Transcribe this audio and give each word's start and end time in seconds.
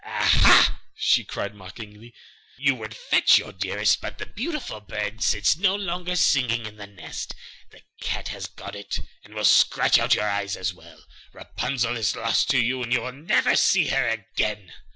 'Aha!' 0.03 0.81
she 0.95 1.23
cried 1.23 1.53
mockingly, 1.53 2.11
'you 2.57 2.73
would 2.73 2.95
fetch 2.97 3.37
your 3.37 3.51
dearest, 3.51 4.01
but 4.01 4.17
the 4.17 4.25
beautiful 4.25 4.79
bird 4.81 5.21
sits 5.21 5.55
no 5.57 5.75
longer 5.75 6.15
singing 6.15 6.65
in 6.65 6.77
the 6.77 6.87
nest; 6.87 7.35
the 7.69 7.83
cat 8.01 8.29
has 8.29 8.47
got 8.47 8.75
it, 8.75 8.97
and 9.23 9.35
will 9.35 9.45
scratch 9.45 9.99
out 9.99 10.15
your 10.15 10.27
eyes 10.27 10.57
as 10.57 10.73
well. 10.73 11.05
Rapunzel 11.33 11.95
is 11.97 12.15
lost 12.15 12.49
to 12.49 12.57
you; 12.57 12.83
you 12.87 13.01
will 13.01 13.11
never 13.11 13.55
see 13.55 13.89
her 13.89 14.07
again. 14.09 14.73